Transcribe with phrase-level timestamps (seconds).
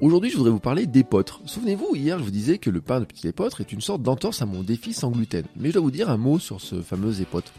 [0.00, 1.40] Aujourd'hui, je voudrais vous parler d'épeautre.
[1.44, 4.40] Souvenez-vous, hier, je vous disais que le pain de petit épeautre est une sorte d'entorse
[4.42, 5.44] à mon défi sans gluten.
[5.56, 7.52] Mais je dois vous dire un mot sur ce fameux épeautre.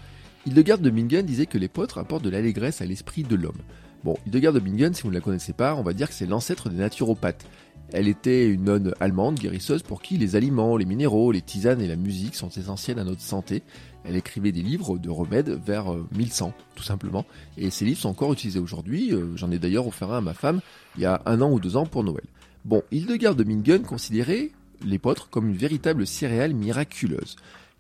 [0.46, 3.58] Hildegard de Bingen disait que l'épeautre apporte de l'allégresse à l'esprit de l'homme.
[4.06, 6.28] Bon, Hildegard de Bingen, si vous ne la connaissez pas, on va dire que c'est
[6.28, 7.46] l'ancêtre des naturopathes.
[7.92, 11.88] Elle était une nonne allemande guérisseuse pour qui les aliments, les minéraux, les tisanes et
[11.88, 13.64] la musique sont essentiels à notre santé.
[14.04, 17.26] Elle écrivait des livres de remèdes vers 1100, euh, tout simplement.
[17.58, 19.14] Et ces livres sont encore utilisés aujourd'hui.
[19.14, 20.62] Euh, j'en ai d'ailleurs offert un à ma femme
[20.96, 22.26] il y a un an ou deux ans pour Noël.
[22.66, 24.52] Bon, Hildegard de Bingen considérait
[24.86, 27.36] l'épeautre comme une véritable céréale miraculeuse.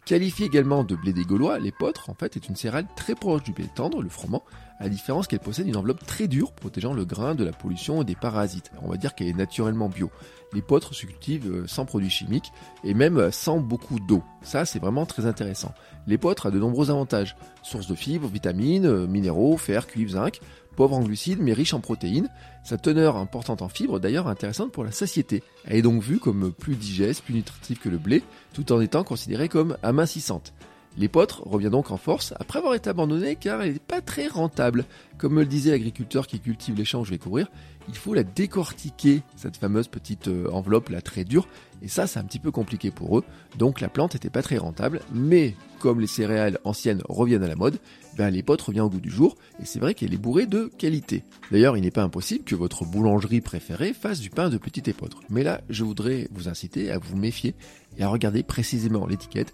[0.10, 3.52] Qualifiée également de blé des Gaulois, l'épeautre en fait est une céréale très proche du
[3.52, 4.44] blé tendre, le froment,
[4.80, 8.06] à différence qu'elle possède une enveloppe très dure protégeant le grain de la pollution et
[8.06, 8.72] des parasites.
[8.82, 10.10] On va dire qu'elle est naturellement bio.
[10.52, 12.52] L'épeautre se cultive euh, sans produits chimiques
[12.84, 14.24] et même sans beaucoup d'eau.
[14.42, 15.76] Ça, c'est vraiment très intéressant.
[16.08, 17.36] L'épeautre a de nombreux avantages.
[17.62, 20.40] Source de fibres, vitamines, euh, minéraux, fer, cuivre, zinc
[20.80, 22.30] pauvre en glucides mais riche en protéines.
[22.64, 25.44] Sa teneur importante en fibres d'ailleurs intéressante pour la satiété.
[25.66, 29.04] Elle est donc vue comme plus digeste, plus nutritive que le blé, tout en étant
[29.04, 30.54] considérée comme amincissante.
[30.98, 34.86] L'épeautre revient donc en force après avoir été abandonnée car elle n'est pas très rentable.
[35.18, 37.48] Comme me le disait l'agriculteur qui cultive les champs où je vais courir,
[37.90, 41.48] il faut la décortiquer, cette fameuse petite euh, enveloppe là très dure,
[41.82, 43.24] et ça c'est un petit peu compliqué pour eux,
[43.58, 47.56] donc la plante n'était pas très rentable, mais comme les céréales anciennes reviennent à la
[47.56, 47.80] mode,
[48.18, 51.24] ben l'épeautre revient au goût du jour, et c'est vrai qu'elle est bourrée de qualité.
[51.52, 55.22] D'ailleurs il n'est pas impossible que votre boulangerie préférée fasse du pain de petite épeautre,
[55.30, 57.56] mais là je voudrais vous inciter à vous méfier
[57.98, 59.54] et à regarder précisément l'étiquette,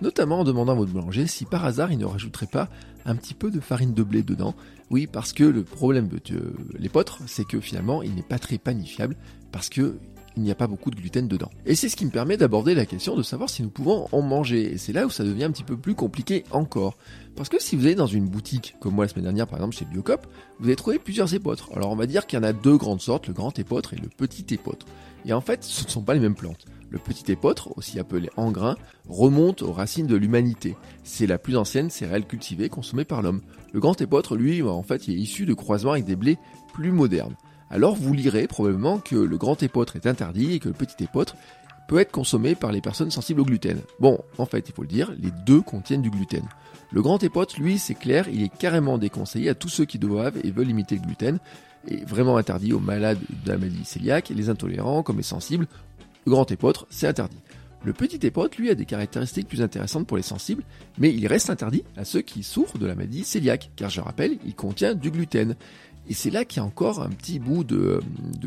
[0.00, 2.68] notamment en demandant à votre boulanger si par hasard il ne rajouterait pas
[3.04, 4.54] un petit peu de farine de blé dedans.
[4.90, 9.16] Oui, parce que le problème de l'épeautre, c'est que finalement il n'est pas très panifiable,
[9.52, 9.98] parce que
[10.36, 11.50] il n'y a pas beaucoup de gluten dedans.
[11.66, 14.22] Et c'est ce qui me permet d'aborder la question de savoir si nous pouvons en
[14.22, 14.72] manger.
[14.72, 16.96] Et c'est là où ça devient un petit peu plus compliqué encore.
[17.36, 19.76] Parce que si vous allez dans une boutique, comme moi la semaine dernière par exemple
[19.76, 20.26] chez Biocop,
[20.58, 21.70] vous allez trouver plusieurs épeautres.
[21.74, 23.96] Alors on va dire qu'il y en a deux grandes sortes, le grand épeautre et
[23.96, 24.86] le petit épeautre.
[25.26, 26.66] Et en fait, ce ne sont pas les mêmes plantes.
[26.90, 28.76] Le petit épeautre, aussi appelé engrain,
[29.08, 30.76] remonte aux racines de l'humanité.
[31.02, 33.40] C'est la plus ancienne céréale cultivée consommée par l'homme.
[33.72, 36.38] Le grand épeautre, lui, en fait, il est issu de croisements avec des blés
[36.72, 37.34] plus modernes.
[37.70, 41.36] Alors vous lirez probablement que le grand épeautre est interdit et que le petit épeautre
[41.88, 43.80] peut être consommé par les personnes sensibles au gluten.
[44.00, 46.44] Bon, en fait, il faut le dire, les deux contiennent du gluten.
[46.92, 50.38] Le grand épeautre, lui, c'est clair, il est carrément déconseillé à tous ceux qui doivent
[50.42, 51.38] et veulent limiter le gluten,
[51.88, 55.66] et vraiment interdit aux malades de la maladie cœliaque, les intolérants comme les sensibles,
[56.24, 57.40] le grand épeautre, c'est interdit.
[57.84, 60.62] Le petit épeautre, lui, a des caractéristiques plus intéressantes pour les sensibles,
[60.96, 64.38] mais il reste interdit à ceux qui souffrent de la maladie cœliaque, car je rappelle,
[64.46, 65.54] il contient du gluten.
[66.08, 68.00] Et c'est là qu'il y a encore un petit bout de,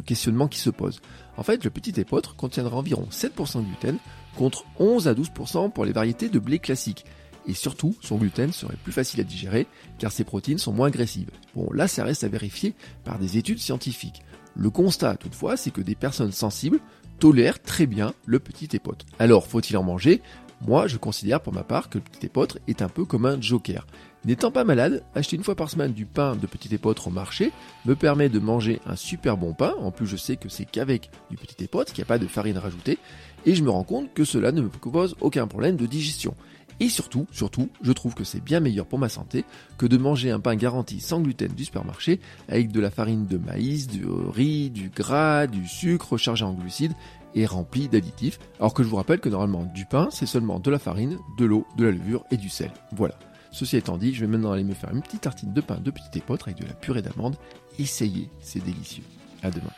[0.06, 1.02] questionnement qui se pose.
[1.38, 3.98] En fait, le petit épeautre contiendra environ 7% de gluten,
[4.38, 7.06] contre 11 à 12% pour les variétés de blé classiques.
[7.48, 11.32] Et surtout, son gluten serait plus facile à digérer, car ses protéines sont moins agressives.
[11.56, 14.22] Bon, là, ça reste à vérifier par des études scientifiques.
[14.56, 16.80] Le constat, toutefois, c'est que des personnes sensibles
[17.20, 19.06] tolère très bien le petit épeautre.
[19.18, 20.22] Alors, faut-il en manger?
[20.66, 23.40] Moi, je considère pour ma part que le petit épeautre est un peu comme un
[23.40, 23.86] joker.
[24.26, 27.52] N'étant pas malade, acheter une fois par semaine du pain de petit épeautre au marché
[27.86, 29.74] me permet de manger un super bon pain.
[29.80, 32.28] En plus, je sais que c'est qu'avec du petit épeautre, qu'il n'y a pas de
[32.28, 32.98] farine rajoutée.
[33.46, 36.36] Et je me rends compte que cela ne me cause aucun problème de digestion.
[36.80, 39.46] Et surtout, surtout, je trouve que c'est bien meilleur pour ma santé
[39.78, 43.38] que de manger un pain garanti sans gluten du supermarché avec de la farine de
[43.38, 46.94] maïs, du riz, du gras, du sucre chargé en glucides
[47.34, 48.40] et rempli d'additifs.
[48.60, 51.46] Alors que je vous rappelle que normalement du pain, c'est seulement de la farine, de
[51.46, 52.72] l'eau, de la levure et du sel.
[52.92, 53.18] Voilà.
[53.58, 55.90] Ceci étant dit, je vais maintenant aller me faire une petite tartine de pain de
[55.90, 57.38] petite épeautre avec de la purée d'amande.
[57.80, 59.02] Essayez, c'est délicieux.
[59.42, 59.72] À demain.